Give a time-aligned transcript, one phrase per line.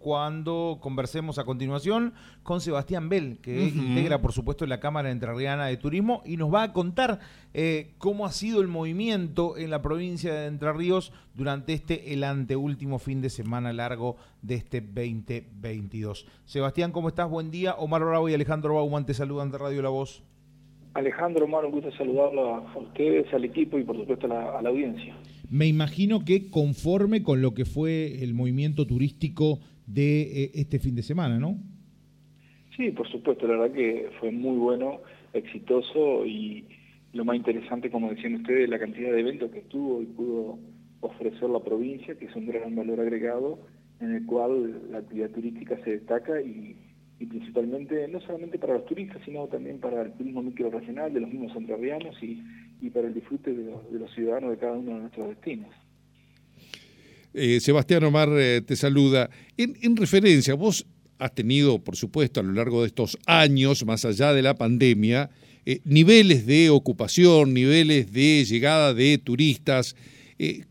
[0.00, 5.78] cuando conversemos a continuación con Sebastián Bell, que integra, por supuesto, la Cámara Entrerriana de
[5.78, 7.20] Turismo y nos va a contar
[7.54, 12.24] eh, cómo ha sido el movimiento en la provincia de Entre Ríos durante este, el
[12.24, 16.26] anteúltimo fin de semana largo de este 2022.
[16.44, 17.30] Sebastián, ¿cómo estás?
[17.30, 17.76] Buen día.
[17.76, 20.22] Omar Bravo y Alejandro Bauman te saludan de Radio La Voz.
[20.92, 25.16] Alejandro, Omar, un gusto saludarlo a ustedes, al equipo y, por supuesto, a la audiencia.
[25.50, 30.94] Me imagino que conforme con lo que fue el movimiento turístico de eh, este fin
[30.94, 31.58] de semana, ¿no?
[32.76, 35.00] Sí, por supuesto, la verdad que fue muy bueno,
[35.34, 36.64] exitoso y
[37.12, 40.58] lo más interesante, como decían ustedes, la cantidad de eventos que tuvo y pudo
[41.00, 43.58] ofrecer la provincia, que es un gran valor agregado
[44.00, 46.76] en el cual la actividad turística se destaca y,
[47.18, 51.54] principalmente no solamente para los turistas, sino también para el turismo microregional de los mismos
[51.54, 52.40] entrerrianos y,
[52.80, 55.68] y para el disfrute de los, ciudadanos de cada uno de nuestros destinos.
[57.32, 59.30] Eh, Sebastián Omar eh, te saluda.
[59.56, 60.86] En, referencia, vos
[61.18, 65.30] has tenido, por supuesto, a lo largo de estos años, más allá de la pandemia,
[65.66, 69.94] eh, niveles de ocupación, niveles de llegada de turistas.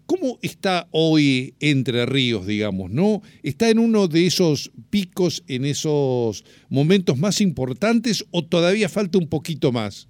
[0.08, 2.90] ¿Cómo está hoy Entre Ríos, digamos?
[2.90, 3.22] ¿No?
[3.44, 9.28] ¿Está en uno de esos picos, en esos momentos más importantes o todavía falta un
[9.28, 10.09] poquito más?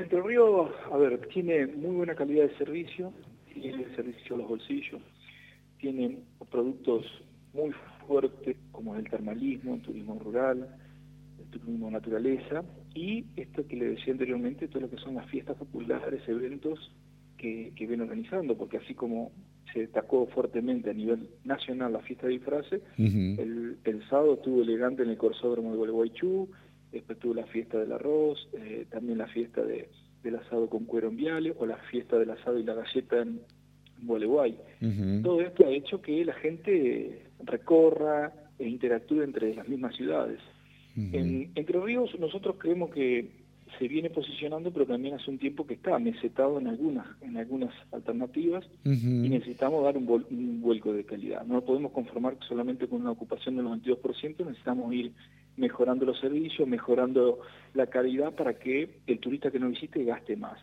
[0.00, 3.12] Entre Ríos, a ver, tiene muy buena calidad de servicio,
[3.52, 5.02] tiene servicio a los bolsillos,
[5.78, 6.20] tiene
[6.50, 7.04] productos
[7.52, 7.70] muy
[8.06, 10.66] fuertes como el termalismo, el turismo rural,
[11.38, 15.58] el turismo naturaleza y esto que le decía anteriormente, todo lo que son las fiestas
[15.58, 16.90] populares, eventos
[17.36, 19.32] que, que viene organizando, porque así como
[19.72, 25.02] se destacó fuertemente a nivel nacional la fiesta de disfraces, el, el, sábado estuvo elegante
[25.02, 26.48] en el corsódromo de Gualeguaychú,
[26.92, 29.88] después tuvo la fiesta del arroz, eh, también la fiesta de,
[30.22, 33.40] del asado con cuero en Viale o la fiesta del asado y la galleta en
[34.02, 34.58] Gualeguay.
[35.22, 40.40] Todo esto ha hecho que la gente recorra e interactúe entre las mismas ciudades.
[40.96, 43.39] en, Entre Ríos nosotros creemos que
[43.78, 47.74] se viene posicionando, pero también hace un tiempo que está mesetado en algunas, en algunas
[47.92, 51.44] alternativas y necesitamos dar un, un, vuelco de calidad.
[51.44, 55.12] No podemos conformar solamente con una ocupación del 92%, necesitamos ir
[55.56, 57.40] mejorando los servicios, mejorando
[57.74, 60.58] la calidad para que el turista que nos visite gaste más.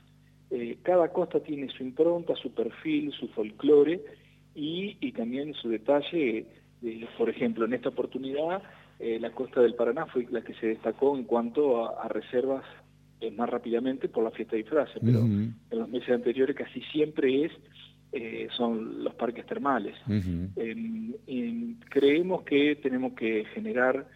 [0.50, 4.02] Eh, cada costa tiene su impronta, su perfil, su folclore
[4.56, 6.46] y, también su detalle.
[7.18, 8.62] por ejemplo, en esta oportunidad,
[9.00, 12.64] eh, la costa del Paraná fue la que se destacó en cuanto a, reservas
[13.20, 17.46] eh, más rápidamente por la fiesta de disfraces, pero en los meses anteriores casi siempre
[17.46, 17.52] es
[18.56, 19.96] son los parques termales.
[21.90, 24.08] creemos que tenemos que generar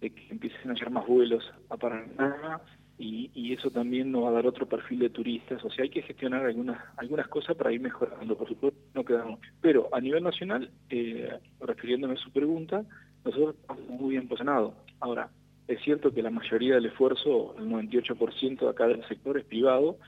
[0.00, 2.60] que empiecen a llegar más vuelos a Paraná
[2.98, 5.62] y, y, eso también nos va a dar otro perfil de turistas.
[5.64, 9.38] O sea, hay que gestionar algunas algunas cosas para ir mejorando, por supuesto, no quedamos.
[9.60, 12.84] Pero a nivel nacional, eh, refiriéndome a su pregunta,
[13.22, 14.72] nosotros estamos muy bien posicionados.
[15.00, 15.28] Ahora,
[15.68, 19.98] es cierto que la mayoría del esfuerzo, el 98% de acá del sector es privado,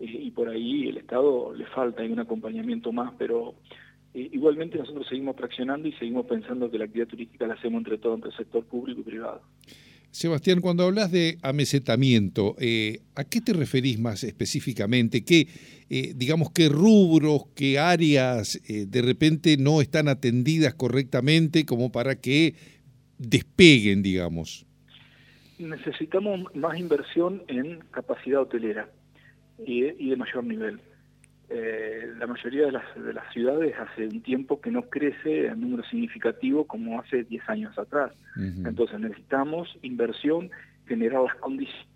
[0.00, 3.54] eh, y por ahí el Estado le falta un acompañamiento más, pero
[4.14, 8.14] igualmente nosotros seguimos traccionando y seguimos pensando que la actividad turística la hacemos entre todo,
[8.14, 9.42] entre el sector público y privado.
[10.14, 15.24] Sebastián, cuando hablas de amesetamiento, eh, ¿a qué te referís más específicamente?
[15.24, 15.48] ¿Qué,
[15.90, 22.20] eh, digamos, qué rubros, qué áreas eh, de repente no están atendidas correctamente como para
[22.20, 22.54] que
[23.18, 24.66] despeguen, digamos?
[25.58, 28.88] Necesitamos más inversión en capacidad hotelera
[29.58, 30.80] y de mayor nivel.
[31.50, 35.60] Eh, la mayoría de las, de las ciudades hace un tiempo que no crece en
[35.60, 38.12] número significativo como hace 10 años atrás.
[38.36, 40.50] Entonces necesitamos inversión,
[40.86, 41.86] generar las condiciones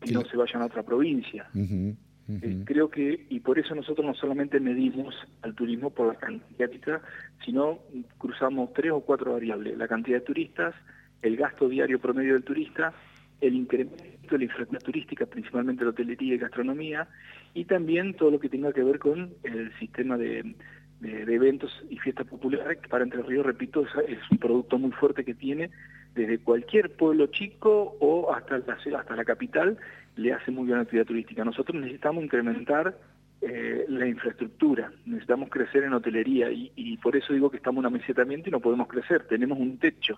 [0.00, 1.50] que no se vayan a otra provincia.
[1.54, 7.02] Eh, creo que, y por eso nosotros no solamente medimos al turismo por la cantidad,
[7.44, 7.80] sino
[8.16, 10.74] cruzamos tres o cuatro variables, la cantidad de turistas,
[11.22, 12.92] el gasto diario promedio del turista,
[13.40, 17.08] el incremento de la infraestructura turística, principalmente la hotelería y gastronomía,
[17.54, 20.54] y también todo lo que tenga que ver con el sistema de,
[21.00, 25.34] eventos y fiestas populares, que para Entre Ríos, repito, es, un producto muy fuerte que
[25.34, 25.70] tiene
[26.14, 29.78] desde cualquier pueblo chico o hasta la, la capital,
[30.16, 31.44] le hace muy buena actividad turística.
[31.44, 32.96] Nosotros necesitamos incrementar
[33.40, 38.48] eh, la infraestructura, necesitamos crecer en hotelería y, por eso digo que estamos en amesetamiento
[38.48, 40.16] y no podemos crecer, tenemos un techo.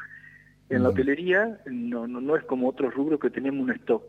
[0.71, 4.05] En la hotelería no, no, no es como otros rubros que tenemos un stock.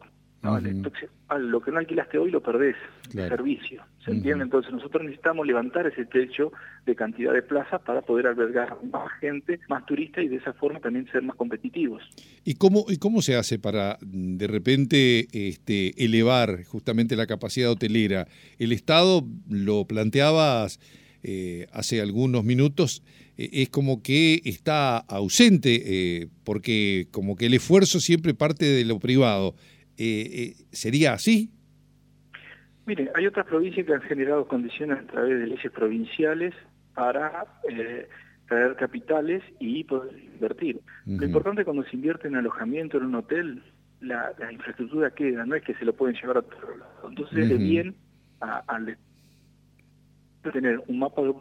[1.39, 2.75] lo que no alquilaste hoy lo perdés,
[3.09, 3.83] servicio.
[4.05, 4.43] ¿Se entiende?
[4.43, 6.51] Entonces nosotros necesitamos levantar ese techo
[6.85, 10.79] de cantidad de plazas para poder albergar más gente, más turistas y de esa forma
[10.79, 12.03] también ser más competitivos.
[12.43, 18.27] ¿Y cómo, y cómo se hace para de repente este, elevar justamente la capacidad hotelera?
[18.59, 20.79] El Estado lo planteabas
[21.23, 23.03] eh, hace algunos minutos,
[23.51, 29.55] es como que está ausente, porque como que el esfuerzo siempre parte de lo privado.
[30.71, 31.51] ¿Sería así?
[32.85, 36.53] Mire, hay otras provincias que han generado condiciones a través de leyes provinciales
[36.93, 37.45] para
[38.47, 40.81] traer capitales y poder invertir.
[41.05, 43.63] Lo importante cuando se invierte en alojamiento en un hotel,
[44.01, 47.09] la, infraestructura queda, no es que se lo pueden llevar a otro lado.
[47.09, 47.95] Entonces es bien
[48.39, 48.97] al
[50.51, 51.33] tener un mapa de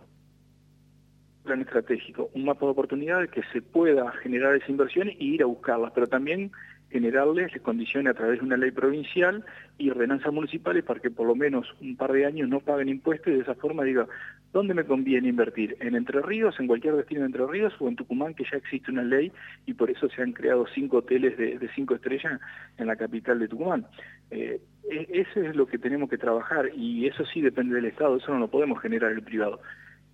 [1.45, 5.47] plan estratégico, un mapa de oportunidades que se pueda generar esa inversión e ir a
[5.47, 6.51] buscarlas, pero también
[6.91, 9.45] generarles condiciones a través de una ley provincial
[9.79, 13.29] y ordenanzas municipales para que por lo menos un par de años no paguen impuestos
[13.29, 14.07] y de esa forma diga,
[14.53, 15.77] ¿dónde me conviene invertir?
[15.81, 18.91] ¿En Entre Ríos, en cualquier destino de Entre Ríos o en Tucumán que ya existe
[18.91, 19.31] una ley
[19.67, 22.41] y por eso se han creado cinco hoteles de, cinco estrellas
[22.77, 23.87] en la capital de Tucumán?
[24.33, 24.61] Eh,
[24.91, 28.33] e, eso es lo que tenemos que trabajar y eso sí depende del Estado, eso
[28.33, 29.61] no lo podemos generar el privado.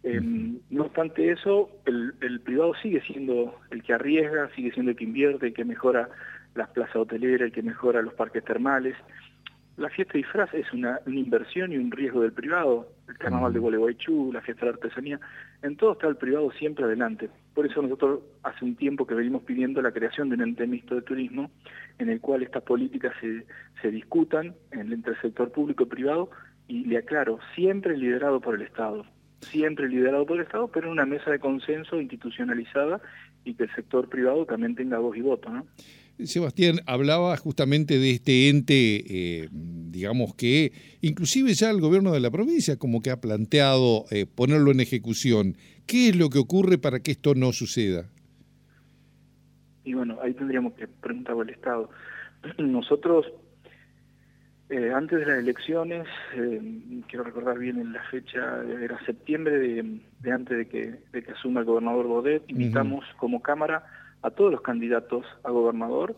[0.08, 0.20] Eh,
[0.70, 5.03] no obstante eso, el, el, privado sigue siendo el que arriesga, sigue siendo el que
[5.03, 6.08] invierte, el que mejora
[6.55, 8.94] las plazas hoteleras, el que mejora los parques termales.
[9.76, 12.88] La fiesta de disfraz es una, inversión y un riesgo del privado.
[13.08, 15.19] El carnaval de Gualeguaychú, la fiesta de la artesanía,
[15.62, 17.29] en todo está el privado siempre adelante.
[17.53, 20.94] Por eso nosotros hace un tiempo que venimos pidiendo la creación de un ente mixto
[20.94, 21.50] de turismo
[21.99, 23.44] en el cual estas políticas se,
[23.82, 26.31] se discutan entre el sector público y privado
[26.69, 29.05] y le aclaro, siempre liderado por el Estado
[29.41, 33.00] siempre liderado por el Estado, pero en una mesa de consenso institucionalizada
[33.44, 35.50] y que el sector privado también tenga voz y voto.
[35.50, 35.67] ¿no?
[36.25, 40.73] Sebastián, hablaba justamente de este ente, eh, digamos que
[41.03, 45.56] inclusive ya el gobierno de la provincia como que ha planteado eh, ponerlo en ejecución.
[45.87, 48.09] ¿Qué es lo que ocurre para que esto no suceda?
[49.85, 51.91] Y bueno, ahí tendríamos que preguntar al Estado.
[52.59, 53.27] Nosotros,
[54.69, 56.07] eh, antes de las elecciones,
[57.09, 61.61] quiero recordar bien en la fecha, era septiembre de, antes de que, de que asuma
[61.61, 63.85] el gobernador Bodet, invitamos como Cámara
[64.23, 66.17] a todos los candidatos a gobernador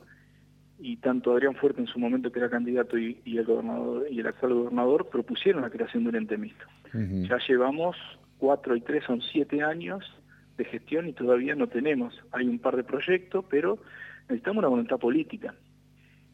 [0.79, 4.27] y tanto Adrián Fuerte en su momento que era candidato y, el gobernador y el
[4.27, 6.65] actual gobernador propusieron la creación de un ente mixto.
[6.95, 7.97] Ya llevamos
[8.39, 10.05] cuatro y tres, son siete años
[10.57, 12.15] de gestión y todavía no tenemos.
[12.33, 13.79] Hay un par de proyectos, pero
[14.23, 15.55] necesitamos una voluntad política.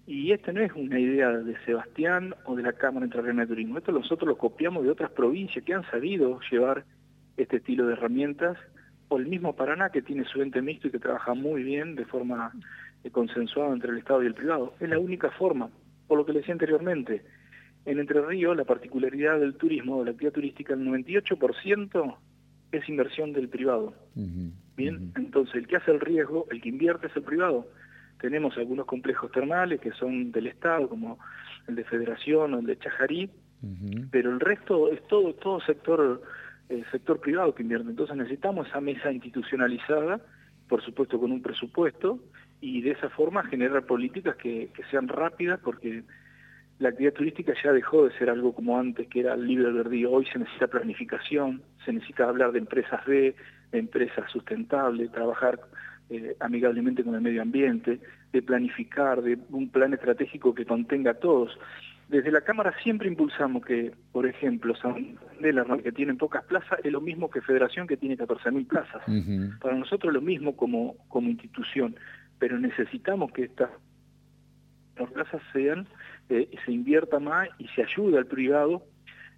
[0.06, 3.78] Y esta no es una idea de Sebastián o de la Cámara Entrerriana de Turismo.
[3.78, 6.84] Esto nosotros lo copiamos de otras provincias que han sabido llevar
[7.36, 8.58] este estilo de herramientas
[9.08, 12.04] o el mismo Paraná que tiene su ente mixto y que trabaja muy bien de
[12.04, 12.52] forma
[13.02, 14.74] eh, consensuada entre el Estado y el privado.
[14.78, 15.70] Es la única forma,
[16.06, 17.22] por lo que le decía anteriormente.
[17.86, 22.16] En Entre Ríos la particularidad del turismo, de la actividad turística, el 98%
[22.72, 23.94] es inversión del privado.
[24.76, 27.66] Bien, entonces el que hace el riesgo, el que invierte es el privado.
[28.24, 31.18] Tenemos algunos complejos termales que son del Estado, como
[31.68, 33.28] el de Federación o el de Chajarí,
[34.10, 36.22] pero el resto es todo, todo sector
[36.70, 37.90] el sector privado que invierte.
[37.90, 40.22] Entonces necesitamos esa mesa institucionalizada,
[40.70, 42.18] por supuesto con un presupuesto,
[42.62, 46.02] y de esa forma generar políticas que, sean rápidas, porque
[46.78, 50.10] la actividad turística ya dejó de ser algo como antes, que era libre albedrío.
[50.10, 53.34] Hoy se necesita planificación, se necesita hablar de empresas B,
[53.74, 55.60] de empresas sustentables, trabajar
[56.08, 57.98] eh, amigablemente con el medio ambiente,
[58.32, 61.58] de planificar, de un plan estratégico que contenga a todos.
[62.08, 65.18] Desde la Cámara siempre impulsamos que, por ejemplo, San
[65.82, 69.02] que tiene pocas plazas, es lo mismo que Federación, que tiene 14.000 plazas.
[69.60, 71.96] Para nosotros lo mismo como, como institución,
[72.38, 73.70] pero necesitamos que estas
[75.12, 75.88] plazas sean,
[76.28, 78.84] eh, se invierta más y se ayude al privado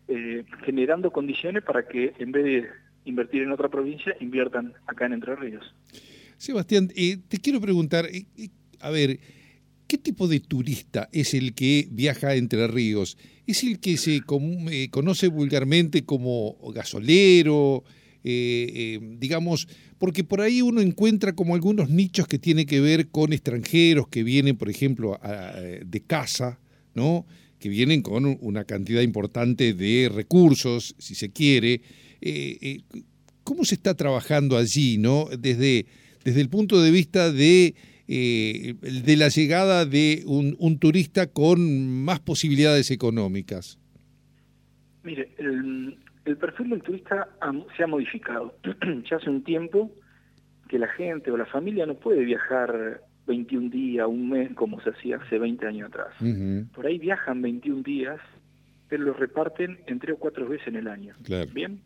[0.09, 2.71] eh, generando condiciones para que en vez de
[3.07, 5.65] invertir en otra provincia, inviertan acá en Entre Ríos.
[6.37, 8.07] Sebastián, eh, te quiero preguntar,
[8.81, 9.19] a ver,
[9.87, 13.17] ¿Qué tipo de turista es el que viaja entre ríos?
[13.47, 17.85] ¿Es el que se eh, conoce vulgarmente como gasolero?
[18.25, 23.11] Eh, eh, digamos, porque por ahí uno encuentra como algunos nichos que tienen que ver
[23.11, 25.21] con extranjeros que vienen, por ejemplo,
[25.85, 26.59] de casa,
[26.95, 27.25] ¿no?
[27.61, 31.81] que vienen con una cantidad importante de recursos, si se quiere.
[33.45, 35.27] ¿Cómo se está trabajando allí, ¿no?
[35.39, 35.87] desde,
[36.25, 37.75] desde el punto de vista de
[38.09, 43.81] eh, de la llegada de un, turista con más posibilidades económicas?
[45.03, 45.99] Mire, el,
[46.39, 47.29] perfil del turista
[47.77, 48.57] se ha modificado.
[49.11, 49.91] ya hace un tiempo
[50.69, 54.91] que la gente o la familia no puede viajar 21 días, un mes, como se
[54.91, 56.15] hacía hace 20 años atrás.
[56.75, 58.21] Por ahí viajan 21 días,
[58.89, 61.17] pero los reparten en tres o cuatro veces en el año.
[61.53, 61.81] Bien,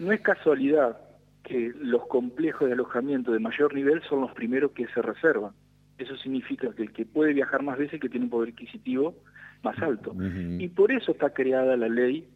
[0.00, 0.98] no es casualidad
[1.42, 5.52] que los complejos de alojamiento de mayor nivel son los primeros que se reservan.
[5.98, 9.14] Eso significa que el que puede viajar más veces que tiene un poder adquisitivo
[9.62, 10.14] más alto.
[10.58, 12.26] Y por eso está creada la ley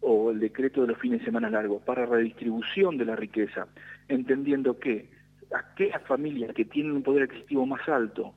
[0.00, 3.66] o el decreto de los fines de semana largos para redistribución de la riqueza,
[4.08, 5.10] entendiendo que
[5.54, 8.34] aquellas familias que tienen un poder adquisitivo más alto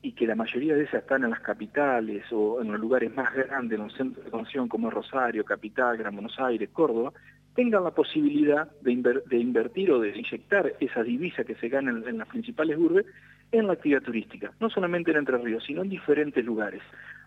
[0.00, 3.32] y que la mayoría de esas están en las capitales o en los lugares más
[3.34, 7.12] grandes, en los centros de convención como Rosario, Capital, Gran Buenos Aires, Córdoba,
[7.54, 8.92] tengan la posibilidad de,
[9.38, 13.06] invertir o de inyectar esa divisa que se gana en, las principales urbes
[13.50, 16.82] en la actividad turística, no solamente en Entre Ríos, sino en diferentes lugares.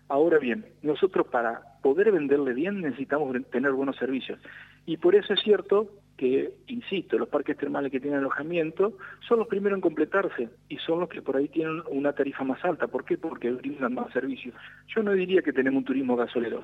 [0.08, 4.38] Ahora bien, nosotros para poder venderle bien necesitamos tener buenos servicios.
[4.84, 8.96] Y por eso es cierto que, insisto, los parques termales que tienen alojamiento
[9.28, 12.64] son los primeros en completarse y son los que por ahí tienen una tarifa más
[12.64, 12.86] alta.
[12.86, 13.18] ¿Por qué?
[13.18, 14.54] Porque brindan más servicios.
[14.94, 16.62] Yo no diría que tenemos un turismo gasolero,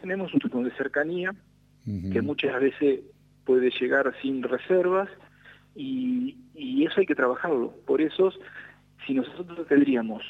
[0.00, 1.34] tenemos un turismo de cercanía,
[1.84, 3.00] que muchas veces
[3.44, 5.08] puede llegar sin reservas
[5.74, 7.74] y, y eso hay que trabajarlo.
[7.86, 8.32] Por eso,
[9.06, 10.22] si nosotros tendríamos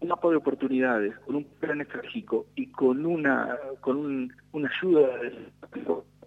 [0.00, 5.08] un mapa de oportunidades, con un plan estratégico y con una, con una ayuda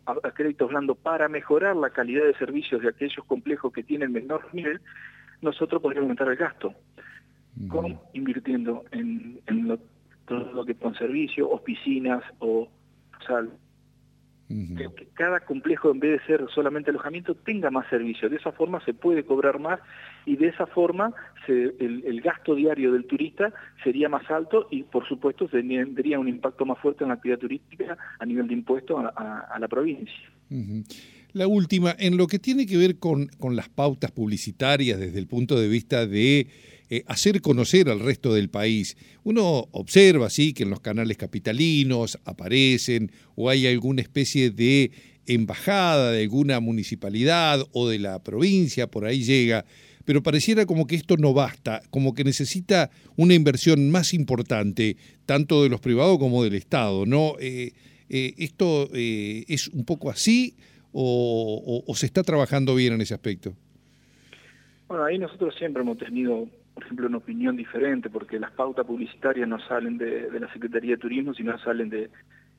[0.05, 4.47] a, créditos blandos para mejorar la calidad de servicios de aquellos complejos que tienen menor
[4.53, 4.81] nivel,
[5.41, 6.73] nosotros podríamos aumentar el gasto.
[7.67, 8.09] ¿Cómo?
[8.13, 9.41] Invirtiendo en,
[10.25, 12.69] todo lo que son servicios, oficinas o
[13.25, 13.51] sal
[14.49, 18.31] que, cada complejo, en vez de ser solamente alojamiento, tenga más servicios.
[18.31, 19.79] De esa forma se puede cobrar más
[20.25, 21.13] y de esa forma
[21.47, 23.53] el, gasto diario del turista
[23.83, 27.97] sería más alto y, por supuesto, tendría un impacto más fuerte en la actividad turística
[28.19, 30.29] a nivel de impuestos a, la provincia.
[31.33, 35.27] La última, en lo que tiene que ver con, con las pautas publicitarias desde el
[35.27, 36.47] punto de vista de
[36.91, 38.97] eh, hacer conocer al resto del país.
[39.23, 44.91] Uno observa, sí, que en los canales capitalinos aparecen o hay alguna especie de
[45.27, 49.65] embajada de alguna municipalidad o de la provincia, por ahí llega,
[50.03, 55.61] pero pareciera como que esto no basta, como que necesita una inversión más importante, tanto
[55.61, 57.35] de los privados como del Estado, ¿no?
[57.39, 57.73] Eh,
[58.09, 60.55] eh, ¿Esto es un poco así
[60.91, 63.53] o, o se está trabajando bien en ese aspecto?
[64.87, 66.49] Bueno, ahí nosotros siempre hemos tenido
[66.79, 70.97] por ejemplo, una opinión diferente, porque las pautas publicitarias no salen de, la Secretaría de
[70.97, 72.09] Turismo, sino salen de,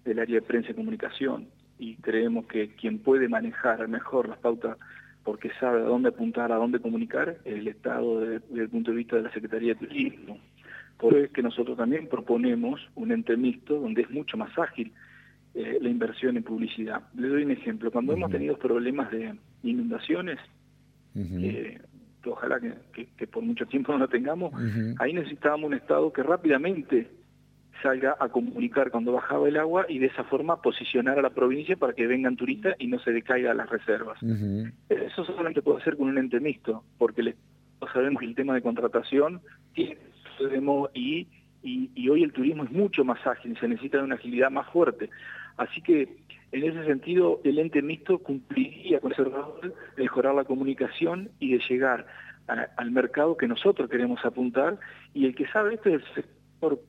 [0.05, 1.49] del área de prensa y comunicación.
[1.79, 4.77] Y creemos que quien puede manejar mejor las pautas
[5.25, 8.99] porque sabe a dónde apuntar, a dónde comunicar, es el Estado desde, el punto de
[8.99, 10.39] vista de la Secretaría de Turismo.
[10.99, 14.93] Por eso es que nosotros también proponemos un ente mixto donde es mucho más ágil
[15.55, 17.05] eh, la inversión en publicidad.
[17.15, 17.91] Le doy un ejemplo.
[17.91, 20.39] Cuando hemos tenido problemas de inundaciones,
[22.27, 24.53] ojalá que, por mucho tiempo no lo tengamos,
[24.99, 27.09] ahí necesitábamos un Estado que rápidamente
[27.83, 31.77] salga a comunicar cuando bajaba el agua y de esa forma posicionar a la provincia
[31.77, 34.19] para que vengan turistas y no se decaigan las reservas.
[34.89, 37.35] Eso solamente puede hacer con un ente mixto, porque
[37.93, 39.41] sabemos que el tema de contratación
[39.73, 39.97] tiene
[40.95, 41.29] y,
[41.62, 44.67] y, y hoy el turismo es mucho más ágil, se necesita de una agilidad más
[44.71, 45.11] fuerte.
[45.57, 46.09] Así que
[46.52, 51.52] en ese sentido, el ente mixto cumpliría con ese rol de mejorar la comunicación y
[51.52, 52.07] de llegar
[52.76, 54.78] al mercado que nosotros queremos apuntar
[55.14, 56.80] y el que sabe esto es el sector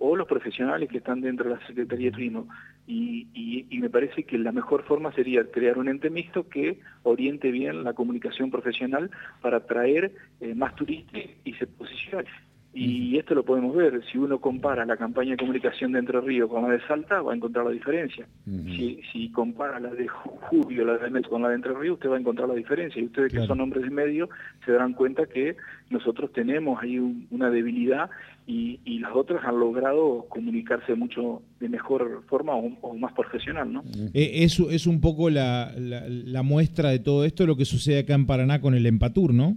[0.00, 2.48] o los profesionales que están dentro de la Secretaría de Turismo.
[2.86, 7.84] Y, me parece que la mejor forma sería crear un ente mixto que oriente bien
[7.84, 9.10] la comunicación profesional
[9.42, 12.28] para atraer eh, más turistas y se posicione.
[12.76, 16.50] Y esto lo podemos ver, si uno compara la campaña de comunicación de Entre Ríos
[16.50, 18.26] con la de Salta, va a encontrar la diferencia.
[18.44, 22.10] si, si, compara la de Julio, la de Met con la de Entre Ríos, usted
[22.10, 23.00] va a encontrar la diferencia.
[23.00, 24.28] Y ustedes que son hombres de medio
[24.64, 25.56] se darán cuenta que
[25.90, 26.98] nosotros tenemos ahí
[27.30, 28.10] una debilidad
[28.46, 33.72] y, las otras han logrado comunicarse mucho de mejor forma o, más profesional.
[33.72, 33.84] ¿no?
[34.14, 38.14] Eh, eso es un poco la, la muestra de todo esto, lo que sucede acá
[38.14, 39.56] en Paraná con el Empatur, ¿no?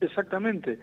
[0.00, 0.80] Exactamente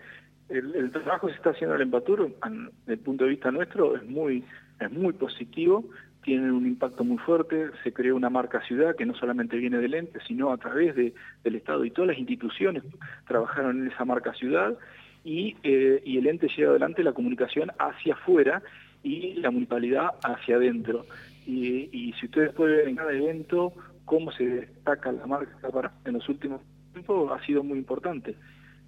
[0.50, 2.36] el, trabajo que se está haciendo en el Empatur,
[2.80, 4.44] desde el punto de vista nuestro, es muy,
[4.80, 5.84] es muy positivo,
[6.22, 9.94] tiene un impacto muy fuerte, se creó una marca ciudad que no solamente viene del
[9.94, 11.14] ente, sino a través de,
[11.44, 12.82] del Estado y todas las instituciones
[13.26, 14.76] trabajaron en esa marca ciudad
[15.24, 18.62] y, eh, y el ente lleva adelante la comunicación hacia afuera
[19.02, 21.06] y la municipalidad hacia adentro.
[21.46, 23.72] Y, y si ustedes pueden ver en cada evento
[24.04, 26.60] cómo se destaca la marca para, en los últimos
[26.92, 28.36] tiempos, ha sido muy importante.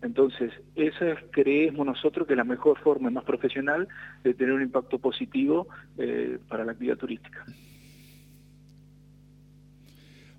[0.02, 3.86] Entonces, esa creemos nosotros que es la mejor forma, más profesional,
[4.24, 7.44] de tener un impacto positivo eh, para la actividad turística.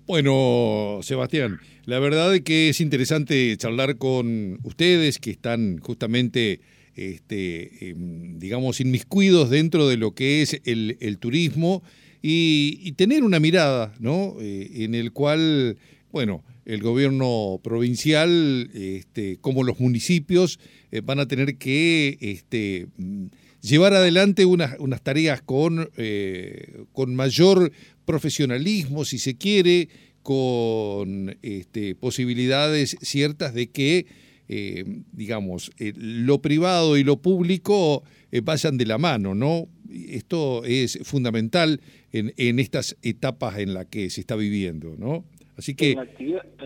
[0.06, 6.60] Bueno, Sebastián, la verdad es que es interesante charlar con ustedes que están justamente,
[6.94, 11.82] este, em, digamos, inmiscuidos dentro de lo que es el, turismo
[12.20, 14.36] y, tener una mirada, ¿no?
[14.40, 15.78] Eh, en el cual,
[16.12, 20.58] bueno, el gobierno provincial, este, como los municipios,
[20.90, 23.26] eh, van a tener que este, mm,
[23.60, 27.72] llevar adelante unas, unas tareas con, eh, con mayor
[28.04, 29.88] profesionalismo, si se quiere,
[30.22, 34.06] con este, posibilidades ciertas de que,
[34.48, 38.04] eh, digamos, lo privado y lo público
[38.42, 39.68] vayan de la mano, ¿no?
[39.90, 41.80] Esto es fundamental
[42.10, 45.24] en, en estas etapas en las que se está viviendo, ¿no?
[45.56, 45.92] Así que...
[45.92, 45.96] En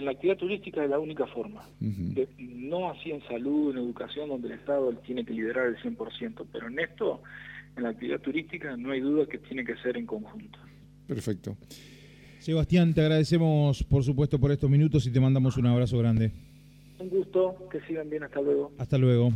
[0.04, 1.68] la, actividad, turística es la única forma.
[2.38, 6.68] no así en salud, en educación, donde el Estado tiene que liderar el 100%, pero
[6.68, 7.22] en esto,
[7.76, 10.58] en la actividad turística, no hay duda que tiene que ser en conjunto.
[11.06, 11.56] Perfecto.
[12.38, 16.30] Sebastián, te agradecemos por supuesto por estos minutos y te mandamos un abrazo grande.
[16.98, 18.72] Un gusto, que sigan bien, hasta luego.
[18.78, 19.32] Hasta luego.